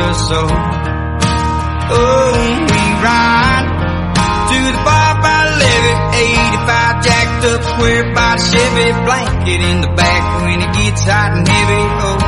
[0.00, 0.42] us so.
[1.86, 2.32] Oh,
[2.70, 3.68] we ride
[4.50, 5.98] to the bar by the levee.
[6.64, 8.88] 85 jacked up square by the Chevy.
[9.04, 11.84] Blanket in the back when it gets hot and heavy.
[12.00, 12.23] Oh,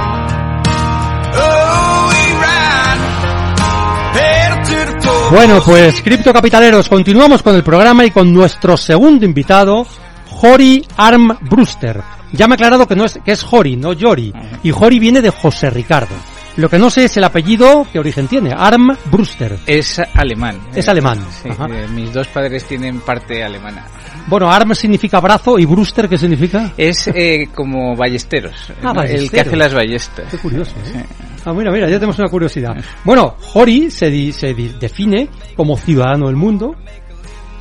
[5.31, 9.87] Bueno, pues criptocapitaleros, continuamos con el programa y con nuestro segundo invitado,
[10.31, 12.01] Jori Arm Brewster.
[12.33, 15.21] Ya me he aclarado que no es que es Jori, no Yori, y Jori viene
[15.23, 16.15] de José Ricardo.
[16.57, 19.59] Lo que no sé es el apellido, qué origen tiene, Arm Brewster.
[19.67, 20.59] Es alemán.
[20.75, 21.67] Es Eh, alemán, Sí, ajá.
[21.71, 23.85] eh, mis dos padres tienen parte alemana.
[24.29, 26.73] Bueno, Arm significa brazo y Brewster, ¿qué significa?
[26.77, 28.73] Es eh, como ballesteros.
[28.83, 29.03] Ah, ¿no?
[29.03, 29.47] El que ballesteros.
[29.47, 30.27] hace las ballestas.
[30.31, 31.05] Qué curioso, ¿eh?
[31.45, 32.77] Ah, mira, mira, ya tenemos una curiosidad.
[33.05, 36.75] Bueno, Jori se, di- se di- define como ciudadano del mundo,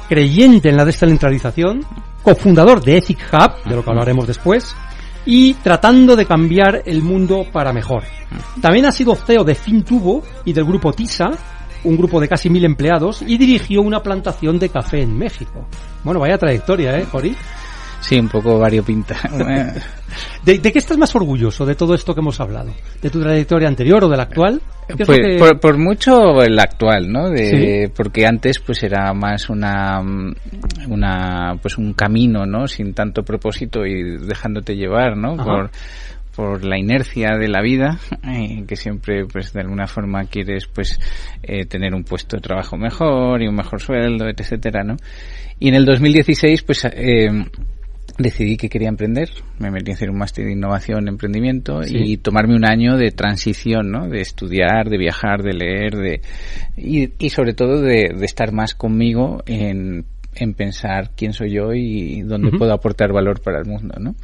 [0.09, 1.81] creyente en la descentralización,
[2.23, 4.75] cofundador de Ethic Hub, de lo que hablaremos después,
[5.25, 8.03] y tratando de cambiar el mundo para mejor.
[8.61, 11.30] También ha sido CEO de Fintubo y del grupo TISA,
[11.86, 15.67] un grupo de casi mil empleados, y dirigió una plantación de café en México.
[16.03, 17.36] Bueno, vaya trayectoria, ¿eh, Jori?
[18.02, 19.16] Sí, un poco variopinta.
[20.44, 22.72] ¿De, de qué estás más orgulloso de todo esto que hemos hablado?
[23.02, 24.61] ¿De tu trayectoria anterior o de la actual?
[24.88, 27.30] ¿Qué es lo Pues, que- por, por mucho el actual, ¿no?
[27.30, 27.94] De, Sí.
[27.95, 30.02] Porque antes pues era más una,
[30.88, 32.67] una pues un camino, ¿no?
[32.67, 35.33] Sin tanto propósito y dejándote llevar, ¿no?
[35.33, 35.44] Ajá.
[35.44, 35.72] Por,
[36.36, 41.00] por la inercia de la vida, eh, que siempre pues de alguna forma quieres pues
[41.44, 44.98] eh, tener un puesto de trabajo mejor y un mejor sueldo, etcétera, ¿no?
[45.59, 47.30] Y en el 2016 pues eh,
[48.17, 51.98] decidí que quería emprender, me metí a hacer un máster de innovación, emprendimiento Sí.
[51.98, 54.08] y tomarme un año de transición, ¿no?
[54.08, 56.21] De estudiar, de viajar, de leer, de
[56.77, 61.73] y, y sobre todo de, de estar más conmigo en, en pensar quién soy yo
[61.73, 64.15] y dónde puedo aportar valor para el mundo, ¿no?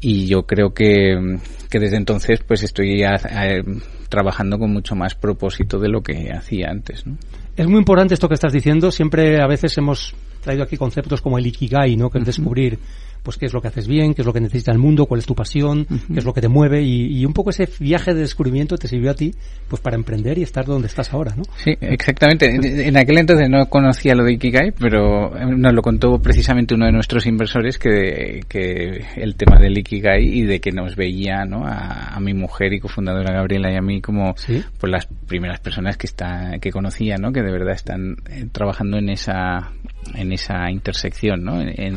[0.00, 1.38] Y yo creo que,
[1.70, 3.62] que desde entonces pues estoy a- a-
[4.08, 7.16] trabajando con mucho más propósito de lo que hacía antes, ¿no?
[7.56, 8.90] Es muy importante esto que estás diciendo.
[8.90, 12.10] Siempre a veces hemos traído aquí conceptos como el ikigai, ¿no?
[12.10, 12.78] Que es descubrir
[13.22, 15.20] pues qué es lo que haces bien, qué es lo que necesita el mundo, cuál
[15.20, 18.14] es tu pasión, qué es lo que te mueve y, y un poco ese viaje
[18.14, 19.32] de descubrimiento te sirvió a ti
[19.68, 21.44] pues para emprender y estar donde estás ahora, ¿no?
[21.56, 22.46] Sí, exactamente.
[22.88, 26.90] En- aquel entonces no conocía lo de Ikigai, pero nos lo contó precisamente uno de
[26.92, 31.64] nuestros inversores que, que el tema del Ikigai y de que nos veía ¿no?
[31.64, 34.64] a, a mi mujer y cofundadora Gabriela y a mí como Sí.
[34.80, 37.32] pues las primeras personas que está, que conocía, ¿no?
[37.32, 39.70] que de verdad están eh, trabajando en esa
[40.14, 41.60] en esa intersección, ¿no?
[41.60, 41.96] En-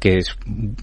[0.00, 0.36] que es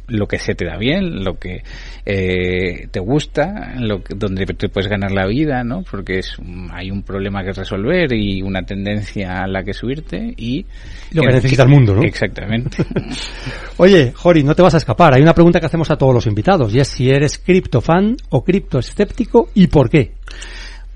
[0.07, 1.63] lo que se te da bien, lo que
[2.05, 5.83] eh, te gusta, lo que- donde te puedes ganar la vida, ¿no?
[5.89, 6.37] Porque es
[6.71, 10.65] hay un problema que resolver y una tendencia a la que subirte y
[11.11, 12.03] Lo que necesita el mundo, ¿no?
[12.03, 12.83] Exactamente.
[13.77, 15.13] Oye, Jori, no te vas a escapar.
[15.15, 18.43] Hay una pregunta que hacemos a todos los invitados y es si eres criptofan o
[18.43, 20.13] criptoescéptico y por qué.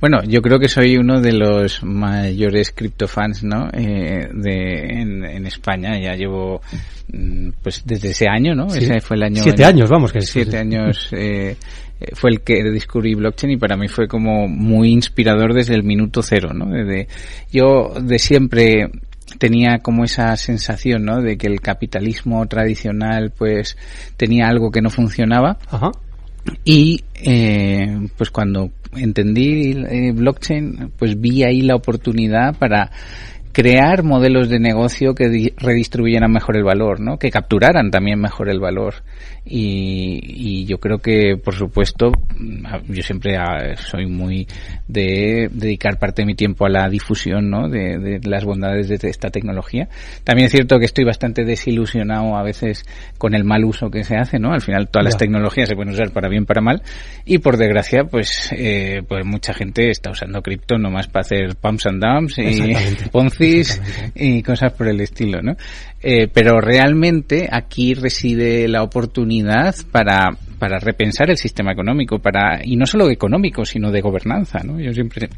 [0.08, 3.70] Bueno, yo creo que soy uno de los mayores criptofans, ¿no?
[3.74, 6.00] Eh, de, en, en España.
[6.00, 6.62] Ya llevo,
[7.12, 8.70] mm, pues desde ese año, ¿no?
[8.70, 8.84] Sí.
[8.84, 9.42] Ese fue el año.
[9.42, 11.56] Siete en- años, vamos, que Siete años eh,
[12.14, 16.22] fue el que descubrí blockchain y para mí fue como muy inspirador desde el minuto
[16.22, 16.68] cero, ¿no?
[16.68, 17.08] Desde,
[17.52, 18.92] yo de siempre
[19.40, 21.20] tenía como esa sensación, ¿no?
[21.20, 23.76] De que el capitalismo tradicional, pues,
[24.18, 25.90] tenía algo que no funcionaba Ajá.
[26.64, 32.92] Y eh, pues cuando entendí eh, blockchain, pues vi ahí la oportunidad para
[33.56, 37.18] crear modelos de negocio que di- redistribuyeran mejor el valor, ¿no?
[37.18, 38.96] Que capturaran también mejor el valor.
[39.46, 44.46] Y, y yo creo que, por supuesto, mm, a- yo siempre ah, soy muy
[44.90, 47.70] de dedicar parte de mi tiempo a la difusión, ¿no?
[47.70, 49.88] De, de las bondades de esta tecnología.
[50.26, 52.84] También es cierto que estoy bastante desilusionado a veces
[53.18, 54.52] con el mal uso que se hace, ¿no?
[54.52, 55.20] Al final todas las Ya.
[55.20, 56.82] tecnologías se pueden usar para bien, para mal.
[57.24, 61.86] Y por desgracia, pues, eh, pues mucha gente está usando cripto nomás para hacer pumps
[61.88, 63.10] and dumps y Exactamente.
[64.16, 65.56] y cosas por el estilo, ¿no?
[66.02, 72.76] Eh, pero realmente aquí reside la oportunidad para para repensar el sistema económico, para y
[72.76, 74.80] no solo económico, sino de gobernanza, ¿no?
[74.80, 75.30] Yo siempre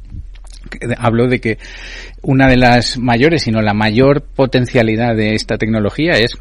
[0.97, 1.57] hablo de que
[2.21, 6.37] una de las mayores, sino la mayor potencialidad de esta tecnología es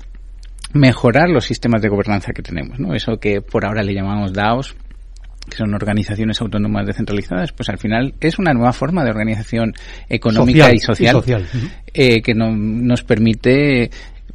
[0.72, 2.94] mejorar los sistemas de gobernanza que tenemos, ¿no?
[2.94, 4.76] Eso que por ahora le llamamos DAOs,
[5.48, 9.72] que son organizaciones autónomas descentralizadas, pues al final es una nueva forma de organización
[10.08, 11.46] económica Social, y social, y social.
[11.54, 11.66] Ujú.
[11.94, 13.90] eh, que no- nos permite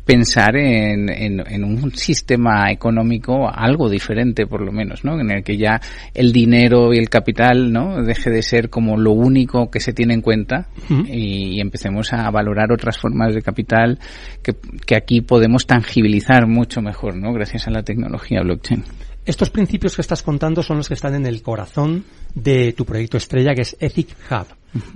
[0.05, 5.19] pensar en, en, un sistema económico algo diferente, por lo menos, ¿no?
[5.19, 5.79] En el que ya
[6.13, 8.01] el dinero y el capital, ¿no?
[8.03, 10.67] Deje de ser como lo único que se tiene en cuenta
[11.07, 13.99] y, empecemos a valorar otras formas de capital
[14.41, 14.53] que,
[14.85, 17.31] que aquí podemos tangibilizar mucho mejor, ¿no?
[17.31, 18.83] Gracias a la tecnología blockchain.
[19.23, 22.03] Estos principios que estás contando son los que están en el corazón
[22.33, 24.47] de tu proyecto estrella, que es Ethic Hub.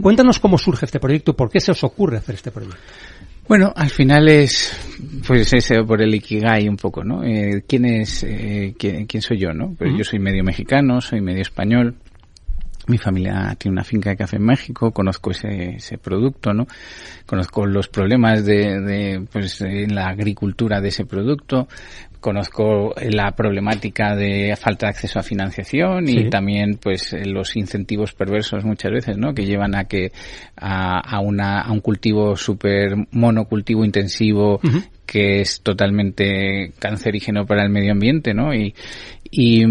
[0.02, 2.80] Cuéntanos cómo surge este proyecto, por qué se os ocurre hacer este proyecto.
[3.48, 4.76] Bueno, al final es,
[5.28, 7.24] pues ese por el Ikigai un poco, ¿no?
[7.24, 9.76] Eh, ¿Quién es, eh, quién, soy yo, no?
[9.78, 11.96] Pues yo soy medio mexicano, soy medio español.
[12.88, 16.66] Mi familia tiene una finca de café en México, conozco ese, ese producto, ¿no?
[17.28, 21.68] Conozco los problemas de, de, pues, en la agricultura de ese producto,
[22.26, 28.66] conozco la problemática de falta de acceso a financiación y también pues los incentivos perversos
[28.66, 30.12] muchas veces no que llevan a que
[30.56, 34.60] a, a, una, a un cultivo super monocultivo intensivo
[35.06, 38.74] que es totalmente cancerígeno para el medio ambiente no y,
[39.30, 39.64] y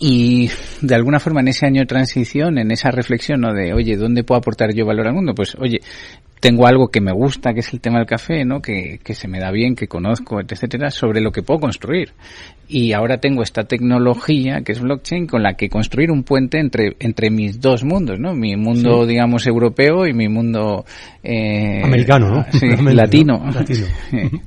[0.00, 0.50] y
[0.80, 3.52] de alguna forma en ese año de transición, en esa reflexión, ¿no?
[3.54, 5.34] De, oye, ¿dónde puedo aportar yo valor al mundo?
[5.36, 5.80] Pues, oye,
[6.40, 8.60] tengo algo que me gusta, que es el tema del café, ¿no?
[8.60, 12.12] Que, que se me da bien, que conozco, etcétera, sobre lo que puedo construir.
[12.68, 16.96] Y ahora tengo esta tecnología, que es blockchain, con la que construir un puente entre,
[17.00, 18.34] entre mis dos mundos, ¿no?
[18.34, 20.84] Mi mundo, digamos, europeo y mi mundo...
[21.22, 22.46] Eh, Americano, ¿no?
[22.52, 23.42] Sí, latino.
[23.52, 23.86] latino.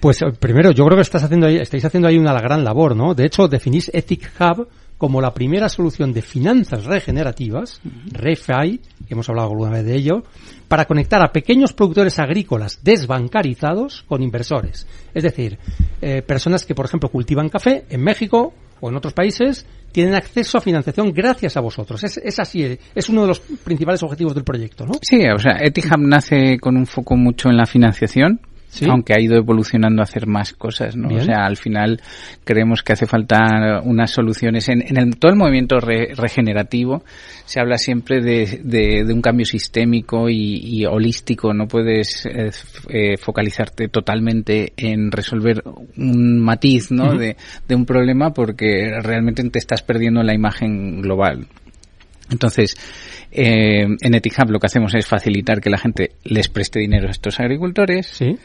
[0.00, 2.94] Pues eh, primero, yo creo que estás haciendo ahí, estáis haciendo ahí una gran labor,
[2.94, 3.14] ¿no?
[3.14, 7.80] De hecho, definís Ethic Hub como la primera solución de finanzas regenerativas,
[8.12, 10.24] ReFi, que hemos hablado alguna vez de ello,
[10.66, 14.86] para conectar a pequeños productores agrícolas desbancarizados con inversores.
[15.14, 15.58] Es decir,
[16.02, 20.58] eh, personas que, por ejemplo, cultivan café en México o en otros países tienen acceso
[20.58, 22.02] a financiación gracias a vosotros.
[22.04, 24.92] Es, es así, es uno de los principales objetivos del proyecto, ¿no?
[25.00, 28.40] Sí, o sea, Etihad nace con un foco mucho en la financiación,
[28.88, 31.08] aunque ha ido evolucionando a hacer más cosas, ¿no?
[31.08, 32.00] O sea, al final
[32.44, 34.68] creemos que hace falta unas soluciones.
[34.68, 37.02] En, en todo el movimiento regenerativo
[37.44, 41.52] se habla siempre de, de, un cambio sistémico y, holístico.
[41.52, 42.50] No puedes eh,
[42.88, 45.62] eh, focalizarte totalmente en resolver
[45.96, 47.14] un matiz, ¿no?
[47.14, 47.36] de,
[47.66, 51.46] de un problema porque realmente te estás perdiendo la imagen global.
[52.30, 52.76] Entonces,
[53.30, 57.10] eh, en Etihub lo que hacemos es facilitar que la gente les preste dinero a
[57.10, 58.06] estos agricultores.
[58.06, 58.36] Sí.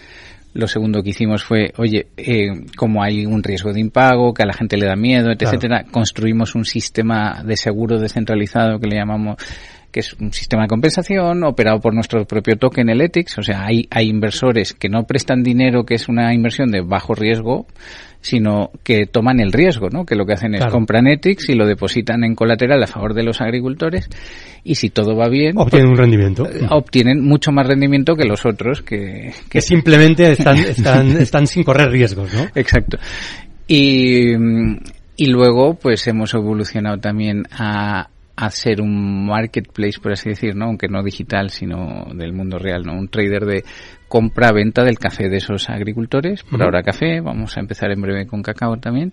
[0.53, 4.45] Lo segundo que hicimos fue, oye, eh, como hay un riesgo de impago, que a
[4.45, 9.37] la gente le da miedo, etcétera, construimos un sistema de seguro descentralizado que le llamamos
[9.93, 13.37] que es un sistema de compensación operado por nuestro propio token, el Ethics.
[13.37, 17.13] O sea, hay, hay inversores que no prestan dinero, que es una inversión de bajo
[17.13, 17.67] riesgo,
[18.19, 20.03] sino que toman el riesgo, ¿no?
[20.03, 23.21] Que lo que hacen es compran Ethics y lo depositan en colateral a favor de
[23.21, 24.09] los agricultores
[24.63, 25.57] y si todo va bien...
[25.57, 26.49] Obtienen un rendimiento.
[26.49, 29.31] Eh, obtienen mucho más rendimiento que los otros que...
[29.47, 32.47] Que, simplemente están, están, están sin correr riesgos, ¿no?
[32.55, 32.97] Exacto.
[33.67, 34.33] Y,
[35.17, 38.07] y luego, pues hemos evolucionado también a,
[38.45, 40.65] hacer un marketplace, por así decir, ¿no?
[40.65, 42.93] Aunque no digital, sino del mundo real, ¿no?
[42.93, 43.63] Un trader de
[44.07, 46.43] compra-venta del café de esos agricultores.
[46.43, 49.11] Por ahora café, vamos a empezar en breve con cacao también.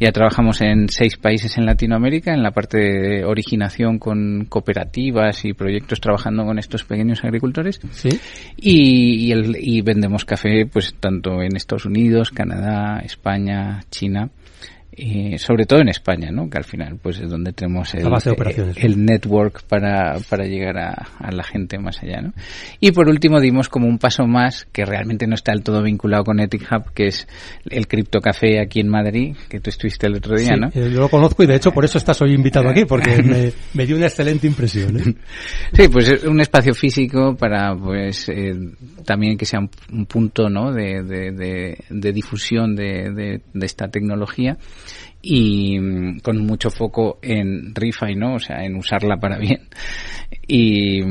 [0.00, 5.52] Ya trabajamos en seis países en Latinoamérica, en la parte de originación con cooperativas y
[5.52, 7.78] proyectos trabajando con estos pequeños agricultores.
[7.90, 8.08] ¿Sí?
[8.56, 14.30] Y, y, el, y vendemos café, pues tanto en Estados Unidos, Canadá, España, China
[14.98, 16.50] y sobre todo en España, ¿no?
[16.50, 18.08] Que al final pues es donde tenemos el,
[18.76, 22.32] el network para, para llegar a, la gente más allá, ¿no?
[22.80, 26.24] Y por último dimos como un paso más que realmente no está del todo vinculado
[26.24, 27.28] con Ethic Hub, que es
[27.70, 27.86] el
[28.20, 30.70] Café aquí en Madrid, que tú estuviste el otro día, ¿no?
[30.70, 33.96] yo lo conozco y de hecho por eso estás hoy invitado aquí, porque me, dio
[33.96, 34.98] una excelente impresión.
[34.98, 35.14] ¿eh?
[35.72, 38.52] Sí, pues es un espacio físico para pues eh,
[39.04, 40.72] también que sea un, punto, ¿no?
[40.72, 44.56] De, de, de difusión de, de esta tecnología
[45.22, 48.34] y mm, con mucho foco en ReFi, ¿no?
[48.34, 49.68] O sea, en usarla para bien.
[50.46, 51.02] Y,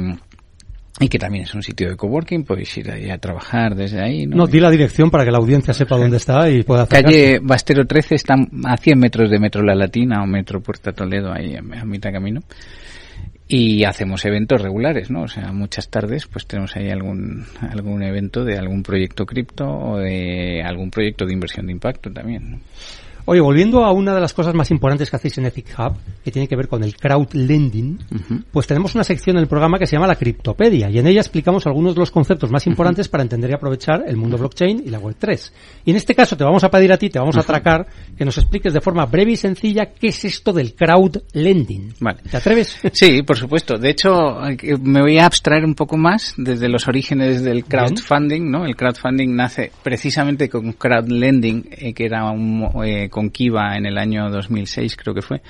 [0.99, 4.25] y que también es un sitio de coworking, podéis ir ahí a trabajar desde ahí.
[4.25, 7.03] No, no di la dirección para que la audiencia sepa dónde está y pueda hacer.
[7.03, 8.35] Calle Bastero 13 está
[8.65, 12.41] a 100 metros de Metro La Latina o Metro Puerta Toledo, ahí a, mitad camino.
[13.49, 15.21] Y hacemos eventos regulares, ¿no?
[15.21, 19.97] O sea, muchas tardes pues tenemos ahí algún, algún evento de algún proyecto cripto o
[19.99, 22.61] de algún proyecto de inversión de impacto también.
[23.29, 26.31] Oye, volviendo a una de las cosas más importantes que hacéis en Ethic Hub, que
[26.31, 27.99] tiene que ver con el crowd lending,
[28.51, 31.19] pues tenemos una sección en el programa que se llama la Criptopedia y en ella
[31.19, 34.89] explicamos algunos de los conceptos más importantes para entender y aprovechar el mundo blockchain y
[34.89, 35.53] la web 3.
[35.83, 37.85] Y en este caso te vamos a pedir a ti, te vamos a atracar
[38.17, 41.95] que nos expliques de forma breve y sencilla qué es esto del crowd lending.
[41.99, 42.19] Vale.
[42.31, 42.79] ¿Te atreves?
[42.93, 43.77] Sí, por supuesto.
[43.77, 48.49] De hecho, eh, me voy a abstraer un poco más desde los orígenes del crowdfunding,
[48.49, 48.65] ¿no?
[48.65, 53.97] El crowdfunding nace precisamente con crowdlending, eh, que era un, eh, con Kiva en el
[53.97, 55.41] año 2006, creo que fue.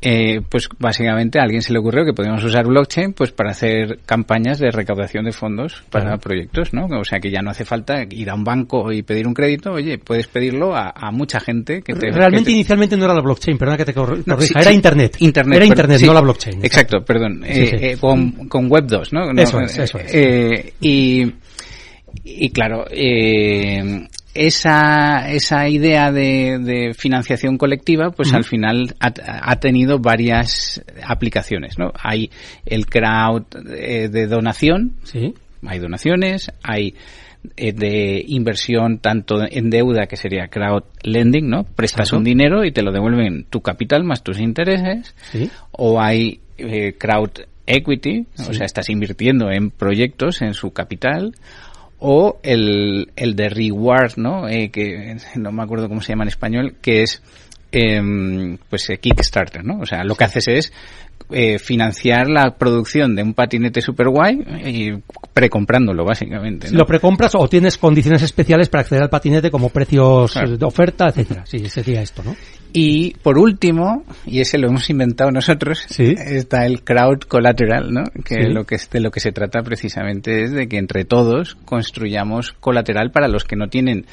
[0.00, 3.98] Eh, pues básicamente a alguien se le ocurrió que podíamos usar blockchain pues para hacer
[4.06, 6.20] campañas de recaudación de fondos para Claro.
[6.20, 6.86] proyectos, ¿no?
[6.86, 9.72] O sea que ya no hace falta ir a un banco y pedir un crédito,
[9.72, 12.10] oye, puedes pedirlo a, a mucha gente que te...
[12.10, 14.58] Realmente que te- inicialmente no era la blockchain, perdona que te cor- No, corrija, sí,
[14.60, 14.74] era sí.
[14.76, 15.16] Internet.
[15.18, 16.06] Internet, Era Internet, sí.
[16.06, 16.64] no la blockchain.
[16.64, 17.44] Exacto, perdón.
[17.44, 19.32] Eh, eh, con, con Web 2, ¿no?
[19.32, 20.14] No, Eso es, eso es.
[20.80, 21.30] y,
[22.24, 29.56] y claro, eh, esa, esa idea de, de financiación colectiva, pues al final ha, ha
[29.56, 31.92] tenido varias aplicaciones, ¿no?
[32.00, 32.30] Hay
[32.66, 33.44] el crowd
[33.76, 35.34] eh, de donación, Sí.
[35.66, 36.94] hay donaciones, hay
[37.56, 41.64] eh, de inversión tanto en deuda que sería crowd lending, ¿no?
[41.64, 45.50] Prestas un dinero y te lo devuelven tu capital más tus intereses, Sí.
[45.72, 47.30] o hay eh, crowd
[47.66, 48.44] equity, Sí.
[48.50, 51.34] o sea, estás invirtiendo en proyectos, en su capital,
[52.00, 54.48] o el, el de reward, ¿no?
[54.48, 57.22] Eh, que no me acuerdo cómo se llama en español, que es
[57.72, 59.80] em, pues eh, Kickstarter, ¿no?
[59.80, 60.72] O sea, lo que haces es
[61.32, 64.90] eh, financiar la producción de un patinete super guay y
[65.32, 66.70] precomprándolo, básicamente.
[66.70, 66.78] ¿no?
[66.78, 70.54] Lo precompras o tienes condiciones especiales para acceder al patinete como precios Claro.
[70.54, 71.44] eh, de oferta, etcétera.
[71.46, 72.34] Sí, sería esto, ¿no?
[72.72, 76.14] Y por último, y ese lo hemos inventado nosotros, Sí.
[76.16, 78.04] está el crowd collateral, ¿no?
[78.24, 78.52] Que Sí.
[78.52, 82.52] lo que es- de lo que se trata precisamente es de que entre todos construyamos
[82.60, 84.06] colateral para los que no tienen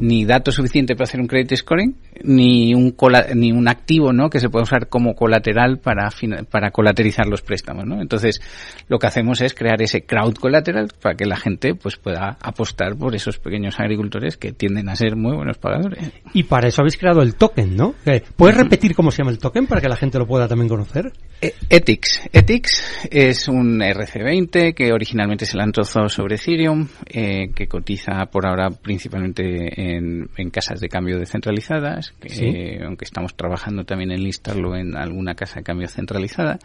[0.00, 4.28] ni datos suficiente para hacer un credit scoring, ni un cola- ni un activo, ¿no?
[4.30, 6.08] Que se pueda usar como colateral para
[6.50, 8.00] para colaterizar los préstamos, ¿no?
[8.00, 8.40] Entonces,
[8.88, 12.96] lo que hacemos es crear ese crowd collateral para que la gente pues pueda apostar
[12.96, 16.10] por esos pequeños agricultores que tienden a ser muy buenos pagadores.
[16.34, 17.94] Y para eso habéis creado el token, ¿no?
[18.06, 20.68] Eh, ¿Puedes repetir cómo se llama el token para que la gente lo pueda también
[20.68, 21.12] conocer?
[21.40, 22.28] E- Ethics.
[22.32, 28.70] Ethics es un RC20 que originalmente se lanzó sobre Ethereum, eh, que cotiza por ahora
[28.70, 32.44] principalmente en, en casas de cambio descentralizadas, que, Sí.
[32.46, 36.58] eh, aunque estamos trabajando también en listarlo en alguna casa de cambio centralizada.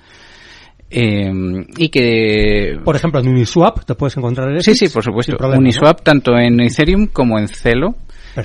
[0.90, 1.32] Eh,
[1.78, 5.36] y que Por ejemplo, en Uniswap te puedes encontrar el Sí, sí, por supuesto.
[5.58, 7.96] Uniswap tanto en Ethereum como en Celo,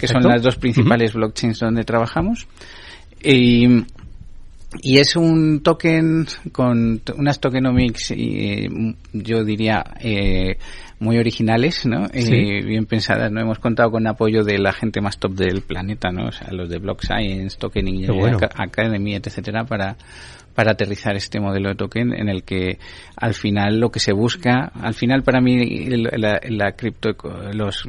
[0.00, 2.46] que son las dos principales blockchains donde trabajamos.
[3.22, 3.84] Y,
[4.82, 8.68] y es un token con unas tokenomics, eh,
[9.12, 10.58] yo diría, eh,
[11.00, 12.06] muy originales, ¿no?
[12.08, 12.32] Sí.
[12.32, 13.40] Eh, bien pensadas, ¿no?
[13.40, 16.26] Hemos contado con apoyo de la gente más top del planeta, ¿no?
[16.28, 18.36] O sea, los de Block Science, Token Engineering bueno.
[18.36, 19.96] Aca- Academy, etcétera, para
[20.60, 22.78] para aterrizar este modelo de token en el que
[23.16, 27.16] al final lo que se busca, al final para mí la, la cripto,
[27.54, 27.88] los,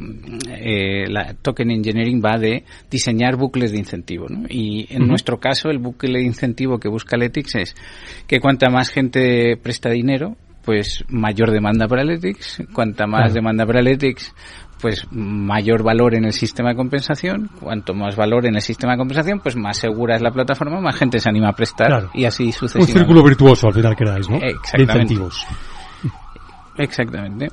[0.49, 4.45] eh, la token engineering va de diseñar bucles de incentivo, ¿no?
[4.47, 7.75] Y en nuestro caso el bucle de incentivo que busca el Ethics es
[8.25, 13.33] que cuanta más gente presta dinero, pues mayor demanda para el Ethics, cuanta más Claro.
[13.33, 14.33] demanda para el Ethics,
[14.81, 18.97] pues mayor valor en el sistema de compensación, cuanto más valor en el sistema de
[18.97, 22.09] compensación, pues más segura es la plataforma, más gente se anima a prestar Claro.
[22.13, 23.00] y así Un sucesivamente.
[23.00, 24.39] círculo virtuoso al final creáis, ¿no?
[24.39, 24.93] De Exactamente.
[24.93, 25.45] incentivos.
[26.77, 27.50] Exactamente.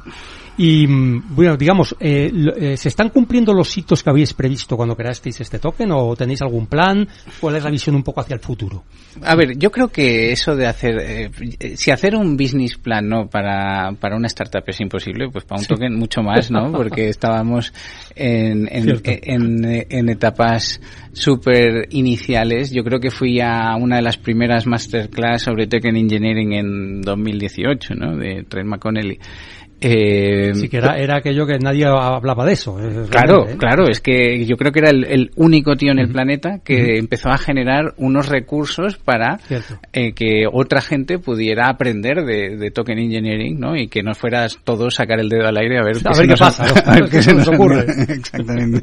[0.58, 4.96] Y, mm, bueno, digamos, eh, eh, ¿se están cumpliendo los hitos que habéis previsto cuando
[4.96, 7.06] creasteis este token o tenéis algún plan?
[7.40, 8.82] ¿Cuál es la visión un poco hacia el futuro?
[9.22, 13.08] A ver, yo creo que eso de hacer, eh, eh, si hacer un business plan,
[13.08, 13.28] ¿no?
[13.28, 16.72] Para, para una startup es imposible, pues para un token mucho más, ¿no?
[16.76, 17.72] Porque estábamos
[18.16, 20.80] en, en, en, en etapas
[21.12, 22.72] súper iniciales.
[22.72, 27.94] Yo creo que fui a una de las primeras masterclass sobre token engineering en 2018,
[27.94, 28.16] ¿no?
[28.16, 29.18] De Trent McConnell.
[29.80, 32.78] Eh, Así que era, era aquello que nadie hablaba de eso.
[32.80, 33.56] eh, Claro, ¿eh?
[33.56, 36.98] claro, es que yo creo que era el, el único tío en el planeta que
[36.98, 39.38] empezó a generar unos recursos para
[39.92, 43.76] eh, que otra gente pudiera aprender de, de token engineering, ¿no?
[43.76, 46.22] Y que no fueras todos sacar el dedo al aire a ver, A se ver
[46.22, 46.72] qué nos- pasa, ¿no?
[46.84, 47.84] a ver ¿Qué qué se nos ocurre?
[48.08, 48.82] Exactamente.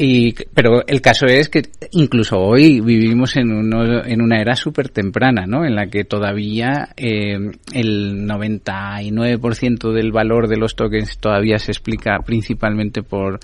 [0.00, 4.90] Y, pero el caso es que incluso hoy vivimos en, uno, en una era súper
[4.90, 5.64] temprana, ¿no?
[5.64, 7.36] En la que todavía eh,
[7.74, 13.40] el 99% del valor de los tokens todavía se explica principalmente por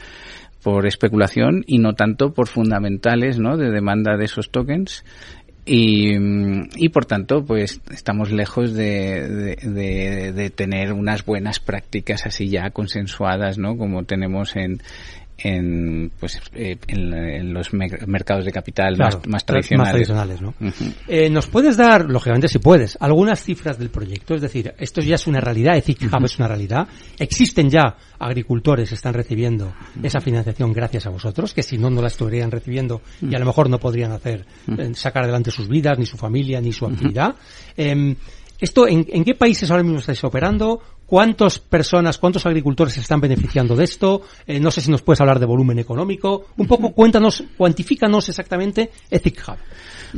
[0.62, 3.58] por especulación y no tanto por fundamentales, ¿no?
[3.58, 5.04] De demanda de esos tokens.
[5.66, 6.12] Y,
[6.76, 12.70] y por tanto, pues estamos lejos de, de- de tener unas buenas prácticas así ya
[12.70, 13.76] consensuadas, ¿no?
[13.76, 14.80] Como tenemos en,
[15.38, 19.92] en, pues, eh, en, los mercados de capital Claro, más, más tradicionales.
[19.92, 20.54] tradicionales, ¿no?
[21.08, 24.34] Eh, ¿Nos puedes dar, lógicamente si puedes, algunas cifras del proyecto?
[24.34, 26.86] Es decir, esto ya es una realidad, Ethic Hub es una realidad.
[27.18, 32.00] Existen ya agricultores que están recibiendo esa financiación gracias a vosotros, que si no, no
[32.00, 34.46] la estarían recibiendo y a lo mejor no podrían hacer,
[34.78, 37.34] eh, sacar adelante sus vidas, ni su familia, ni su actividad.
[37.76, 38.14] Em,
[38.60, 40.80] ¿Esto en, en qué países ahora mismo estáis operando?
[41.06, 44.22] ¿Cuántas personas, cuántos agricultores se están beneficiando de esto?
[44.46, 46.46] Eh, no sé si nos puedes hablar de volumen económico.
[46.56, 49.56] Un poco cuéntanos, cuantifícanos exactamente Ethic Hub.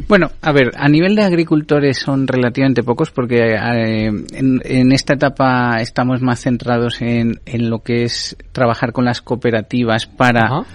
[0.08, 5.14] Bueno, a ver, a nivel de agricultores son relativamente pocos porque eh, en, en esta
[5.14, 10.66] etapa estamos más centrados en, en lo que es trabajar con las cooperativas para Ajá.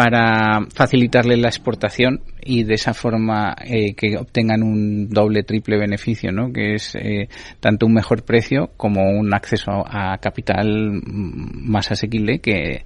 [0.00, 6.32] Para facilitarles la exportación y de esa forma eh, que obtengan un doble triple beneficio,
[6.32, 6.54] ¿no?
[6.54, 7.28] Que es eh,
[7.60, 12.82] tanto un mejor precio como un acceso a, capital más asequible que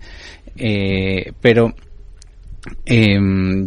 [0.57, 1.73] eh, pero
[2.85, 3.65] em,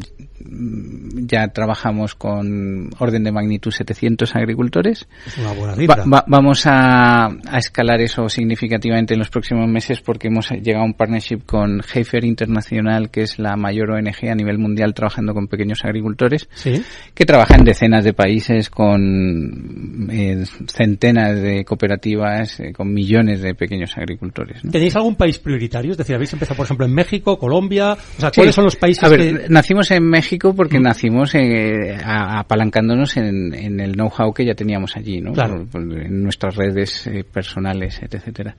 [0.50, 5.08] ya trabajamos con orden de magnitud 700 agricultores.
[5.25, 5.96] Es una buena cifra.
[6.06, 10.84] Va- va- vamos a, a escalar eso significativamente en los próximos meses porque hemos llegado
[10.84, 15.34] a un partnership con Heifer Internacional, que es la mayor ONG a nivel mundial trabajando
[15.34, 16.82] con pequeños agricultores, Sí.
[17.13, 23.56] que trabaja en decenas de países con eh, centenas de cooperativas, eh, con millones de
[23.56, 24.63] pequeños agricultores.
[24.63, 24.72] ¿no?
[24.72, 25.92] ¿Tenéis algún país prioritario?
[25.92, 27.94] Es decir, habéis empezado, por ejemplo, en México, Colombia.
[27.94, 28.36] O sea, Sí.
[28.42, 29.34] ¿cuáles son los países A ver, que...
[29.34, 29.54] Mm.
[29.54, 34.96] nacimos en México porque nacimos eh, a- apalancándonos en, en el know-how que ya teníamos
[34.96, 35.34] allí, ¿no?
[35.34, 35.65] Claro.
[35.72, 38.56] Por- por- en nuestras redes eh, personales, etcétera.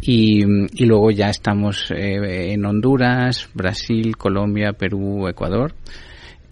[0.00, 5.72] Y, y luego ya estamos eh, en Honduras, Brasil, Colombia, Perú, Ecuador.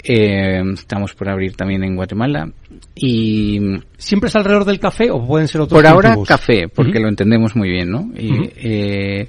[0.05, 2.51] Eh, estamos por abrir también en Guatemala.
[2.95, 3.61] Y
[3.99, 7.55] ¿Siempre es alrededor del café o pueden ser otros por ahora café, porque lo entendemos
[7.55, 8.11] muy bien, ¿no?
[8.17, 9.29] Y eh,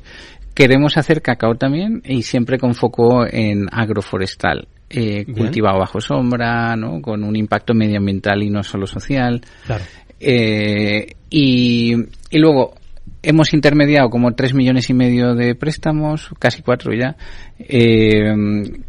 [0.56, 4.68] queremos hacer cacao también y siempre con foco en agroforestal.
[4.96, 7.02] Eh, cultivado bajo sombra, ¿no?
[7.02, 9.42] Con un impacto medioambiental y no solo social.
[9.66, 9.84] Claro.
[10.20, 11.96] Eh, y,
[12.30, 12.76] y luego
[13.24, 17.16] hemos intermediado como tres millones y medio de préstamos, casi cuatro ya,
[17.58, 18.34] eh,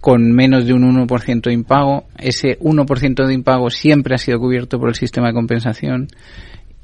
[0.00, 2.04] con menos de un 1% de impago.
[2.18, 6.08] Ese 1% de impago siempre ha sido cubierto por el sistema de compensación.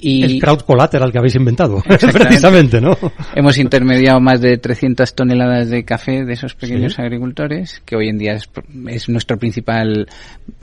[0.02, 1.82] Y El crowd collateral que habéis inventado,
[2.12, 2.96] precisamente, ¿no?
[3.34, 7.02] Hemos intermediado más de 300 toneladas de café de esos pequeños Sí.
[7.02, 8.48] agricultores, que hoy en día es,
[8.88, 10.06] es nuestro principal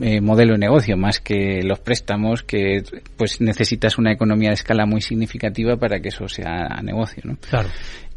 [0.00, 2.82] eh, modelo de negocio, más que los préstamos, que
[3.16, 7.36] pues necesitas una economía de escala muy significativa para que eso sea negocio, ¿no?
[7.48, 7.68] Claro.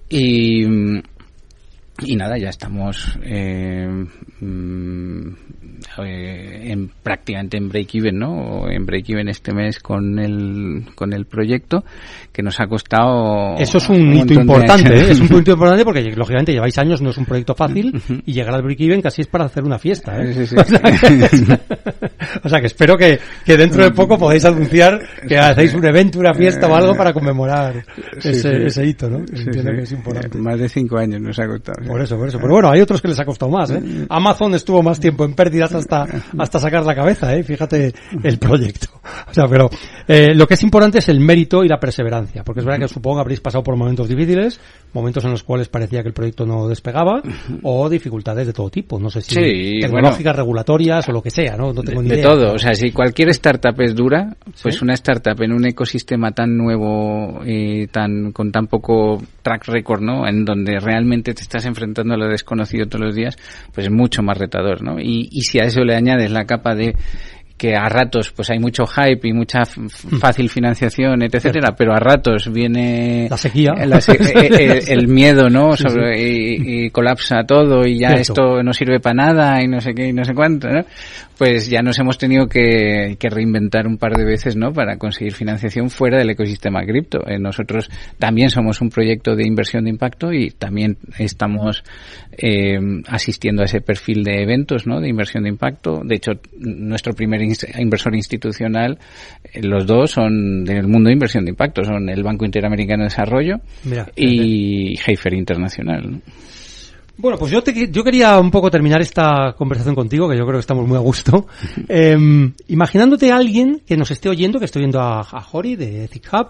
[0.10, 1.02] Y, mm,
[2.00, 3.88] y nada, ya estamos eh,
[4.40, 5.28] mm,
[6.04, 8.32] eh, en, prácticamente en break-even, ¿no?
[8.32, 11.84] O en break-even este mes con el, con el proyecto,
[12.32, 13.56] que nos ha costado...
[13.58, 14.94] Eso es un hito importante.
[14.94, 15.12] ¿eh?
[15.12, 18.56] es un punto importante porque lógicamente lleváis años, no es un proyecto fácil y llegar
[18.56, 20.22] al break-even casi es para hacer una fiesta.
[20.22, 20.34] ¿eh?
[20.34, 21.60] Sí, sí, O, sea que,
[22.44, 26.20] o sea que espero que, que dentro de poco podáis anunciar que hacéis un evento,
[26.20, 27.84] una fiesta o algo para conmemorar
[28.20, 29.20] Sí, ese, hito, ¿no?
[29.20, 30.38] Entiendo que es importante.
[30.38, 31.81] Eh, Más de cinco años nos ha costado.
[31.88, 32.38] Por eso, por eso.
[32.39, 33.82] Pero bueno, hay otros que les ha costado más, ¿eh?
[34.10, 36.06] Amazon estuvo más tiempo en pérdidas hasta,
[36.38, 37.44] hasta sacar la cabeza, ¿eh?
[37.44, 38.88] Fíjate el proyecto.
[39.30, 39.70] O sea, pero
[40.08, 42.88] eh, lo que es importante es el mérito y la perseverancia, porque es verdad que
[42.88, 44.60] supongo que habréis pasado por momentos difíciles,
[44.94, 47.22] momentos en los cuales parecía que el proyecto no despegaba,
[47.63, 51.56] o dificultades de todo tipo, no sé si Sí, tecnológicas, regulatorias o lo que sea,
[51.56, 51.72] ¿no?
[51.74, 52.26] No tengo ni de idea.
[52.26, 54.84] todo, o sea, si cualquier startup es dura, pues Sí.
[54.84, 60.28] una startup en un ecosistema tan nuevo y tan con tan poco track record, ¿no?
[60.28, 63.38] En donde realmente te estás enfrentando a lo desconocido todos los días,
[63.74, 65.00] pues es mucho más retador, ¿no?
[65.00, 66.96] Y, y si a eso le añades la capa de
[67.62, 69.80] que a ratos pues hay mucho hype y mucha f-
[70.19, 73.74] fácil financiación, etcétera, pero a ratos viene La sequía.
[73.86, 75.78] la se- eh, eh, el miedo, ¿no?
[75.78, 78.21] Sobre, Y, y colapsa todo y ya Cierto.
[78.21, 80.84] esto no sirve para nada y no sé qué y no sé cuánto, ¿no?
[81.38, 84.74] Pues ya nos hemos tenido que, que reinventar un par de veces, ¿no?
[84.74, 87.19] Para conseguir financiación fuera del ecosistema cripto.
[87.28, 91.84] Eh, nosotros también somos un proyecto de inversión de impacto y también estamos
[92.38, 95.00] eh, asistiendo a ese perfil de eventos, ¿no?
[95.02, 96.02] De inversión de impacto.
[96.04, 97.41] De hecho, nuestro primer
[97.78, 99.00] inversor institucional,
[99.44, 103.10] eh, los dos son del mundo de inversión de impacto, son el Banco Interamericano de
[103.10, 106.12] Desarrollo Mira, y Heifer Internacional.
[106.12, 106.22] ¿no?
[107.18, 110.56] Bueno, pues yo, te- yo quería un poco terminar esta conversación contigo, que yo creo
[110.58, 111.46] que estamos muy a gusto.
[111.88, 116.06] Em, imaginándote a alguien que nos esté oyendo, que esté oyendo a, a Jori de
[116.06, 116.48] Ethic Hub,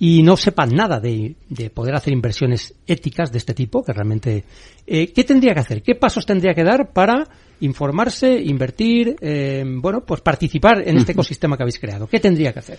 [0.00, 4.44] y no sepa nada de, de poder hacer inversiones éticas de este tipo, que realmente...
[4.86, 5.82] eh, ¿Qué tendría que hacer?
[5.82, 7.24] ¿Qué pasos tendría que dar para
[7.60, 12.06] informarse, invertir, em, bueno, pues participar en este ecosistema que habéis creado?
[12.06, 12.78] ¿Qué tendría que hacer?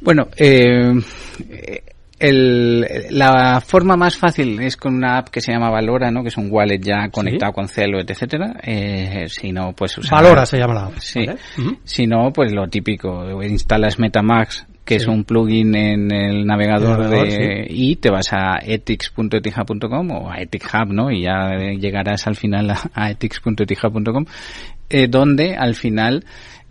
[0.00, 0.92] Bueno, eh,
[2.18, 6.22] el, la forma más fácil es con una app que se llama Valora, ¿no?
[6.22, 8.54] Que es un wallet ya conectado con Celo, etcétera.
[8.62, 10.22] Eh, si no, pues usar...
[10.22, 10.98] Valora se llama la app.
[10.98, 11.26] Sí.
[11.84, 13.42] Si no, pues lo típico.
[13.42, 20.10] Instalas Metamax, que es un plugin en el navegador, de, y te vas a ethics.etihub.com
[20.10, 21.10] o a EthicHub, ¿no?
[21.10, 24.26] Y ya llegarás al final a, a ethics.etihub.com,
[24.90, 26.24] eh, donde al final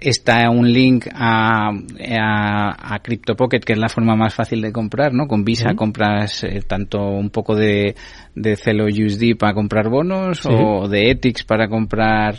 [0.03, 5.13] está un link a, a, a CryptoPocket, que es la forma más fácil de comprar,
[5.13, 5.27] ¿no?
[5.27, 7.95] Con Visa compras eh, tanto un poco de,
[8.35, 12.35] de Celo USD para comprar bonos o de Ethics para comprar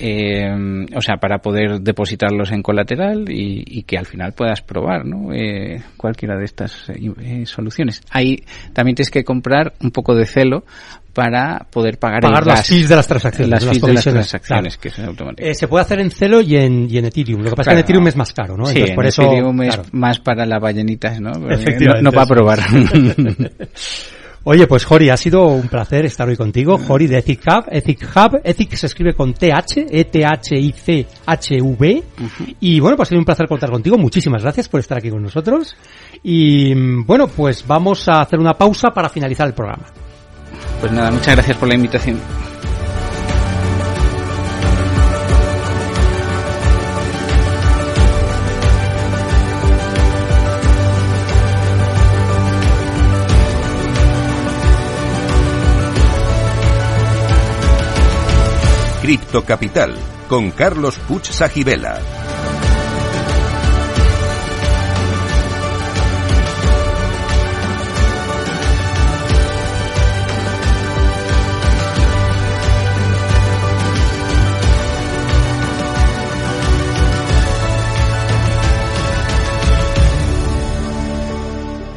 [0.00, 5.32] eh, o sea, para poder depositarlos en colateral y, que al final puedas probar, ¿no?
[5.34, 8.02] Eh, cualquiera de estas eh, soluciones.
[8.10, 10.64] Ahí también tienes que comprar un poco de celo
[11.12, 13.50] para poder pagar, pagar las fees de las transacciones.
[13.50, 15.50] Las fees de las transacciones, que son automáticas.
[15.50, 17.42] Eh, se puede hacer en Celo y en, y en Ethereum.
[17.42, 18.66] Lo que pasa es que en Ethereum es más caro, ¿no?
[18.66, 21.32] Sí, Entonces, por en eso, Ethereum es más para las ballenitas, ¿no?
[21.32, 22.60] No, no para probar.
[24.44, 26.78] Oye, pues Jori, ha sido un placer estar hoy contigo.
[26.78, 27.64] Jori de Ethic Hub.
[27.70, 31.02] Ethic Hub, Ethic se escribe con TH, E-T-H-I-C-H-V.
[32.60, 33.98] Y bueno, pues ha sido un placer contar contigo.
[33.98, 35.76] Muchísimas gracias por estar aquí con nosotros.
[36.22, 39.84] Y mm, bueno, pues vamos a hacer una pausa para finalizar el programa.
[40.80, 42.18] Pues nada, muchas gracias por la invitación.
[59.08, 59.94] Cripto Capital
[60.28, 61.98] con Carlos Puch Sajibela.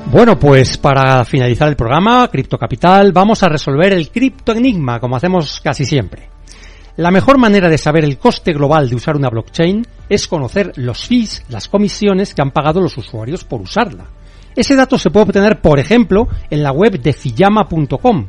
[0.05, 5.17] Bueno, pues para finalizar el programa, Cripto Capital, vamos a resolver el cripto enigma, como
[5.17, 6.31] hacemos casi siempre.
[6.97, 11.07] La mejor manera de saber el coste global de usar una blockchain es conocer los
[11.07, 14.05] fees, las comisiones que han pagado los usuarios por usarla.
[14.55, 18.27] Ese dato se puede obtener, por ejemplo, en la web de fiyama.com.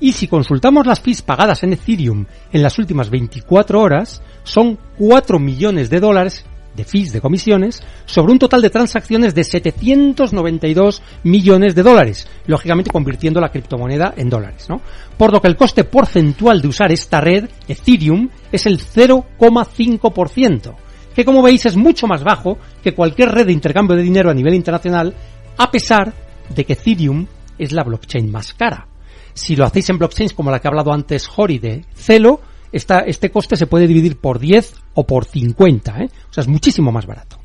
[0.00, 5.38] Y si consultamos las fees pagadas en Ethereum en las últimas 24 horas, son 4
[5.38, 11.74] millones de dólares de fees de comisiones sobre un total de transacciones de 792 millones
[11.74, 14.80] de dólares, lógicamente convirtiendo la criptomoneda en dólares, ¿no?
[15.16, 20.74] Por lo que el coste porcentual de usar esta red, Ethereum, es el 0,5%,
[21.14, 24.34] que como veis es mucho más bajo que cualquier red de intercambio de dinero a
[24.34, 25.14] nivel internacional,
[25.56, 26.12] a pesar
[26.48, 27.26] de que Ethereum
[27.58, 28.88] es la blockchain más cara.
[29.32, 32.40] Si lo hacéis en blockchains como la que ha hablado antes Jori de Celo,
[32.74, 36.10] esta, este coste se puede dividir por 10 o por 50, ¿eh?
[36.28, 37.38] o sea, es muchísimo más barato.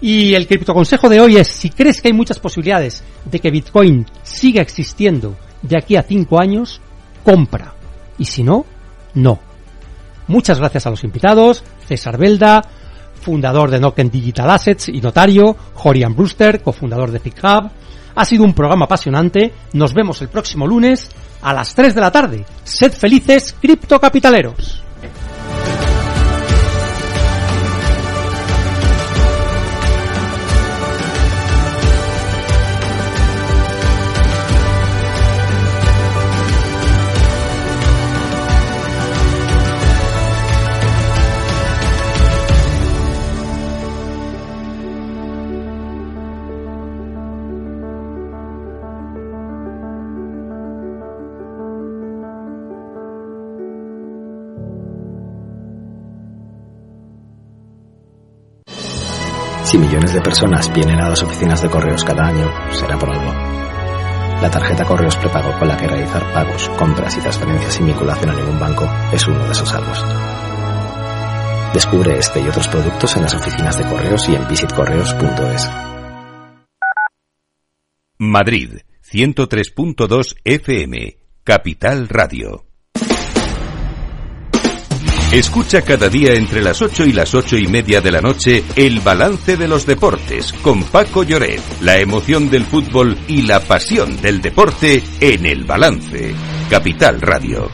[0.00, 4.06] Y el criptoconsejo de hoy es, si crees que hay muchas posibilidades de que Bitcoin
[4.22, 6.80] siga existiendo de aquí a 5 años,
[7.24, 7.74] compra.
[8.18, 8.64] Y si no,
[9.14, 9.40] no.
[10.28, 12.62] Muchas gracias a los invitados, César Belda,
[13.20, 17.70] fundador de Noken Digital Assets y notario, Jorian Brewster, cofundador de PickHub.
[18.14, 19.52] Ha sido un programa apasionante.
[19.72, 21.10] Nos vemos el próximo lunes
[21.42, 22.44] a las 3 de la tarde.
[22.64, 24.82] Sed felices, criptocapitaleros.
[59.68, 63.30] Si millones de personas vienen a las oficinas de correos cada año, será por algo.
[64.40, 68.34] La tarjeta correos prepago con la que realizar pagos, compras y transferencias sin vinculación a
[68.34, 70.02] ningún banco es uno de esos algos.
[71.74, 75.70] Descubre este y otros productos en las oficinas de correos y en visitcorreos.es.
[78.16, 78.70] Madrid,
[79.04, 82.67] 103.2 FM, Capital Radio.
[85.32, 89.00] Escucha cada día entre las 8 y las ocho y media de la noche el
[89.00, 94.40] balance de los deportes con Paco Lloret, la emoción del fútbol y la pasión del
[94.40, 96.34] deporte en el balance.
[96.70, 97.70] Capital Radio.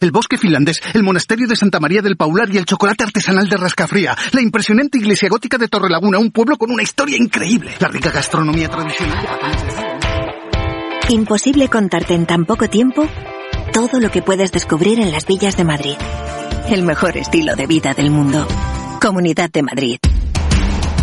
[0.00, 3.58] El bosque finlandés, el monasterio de Santa María del Paular y el chocolate artesanal de
[3.58, 4.16] Rascafría.
[4.32, 7.70] La impresionante iglesia gótica de Torrelaguna, un pueblo con una historia increíble.
[7.80, 9.26] La rica gastronomía tradicional.
[11.10, 13.06] Imposible contarte en tan poco tiempo
[13.72, 15.96] todo lo que puedes descubrir en las villas de Madrid.
[16.68, 18.46] El mejor estilo de vida del mundo.
[19.00, 19.98] Comunidad de Madrid.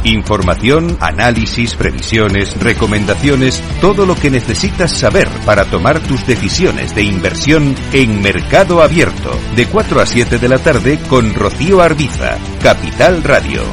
[0.03, 7.75] Información, análisis, previsiones, recomendaciones, todo lo que necesitas saber para tomar tus decisiones de inversión
[7.91, 13.63] en Mercado Abierto, de 4 a 7 de la tarde con Rocío Arbiza, Capital Radio.